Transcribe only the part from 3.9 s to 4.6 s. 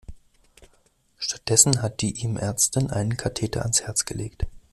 gelegt.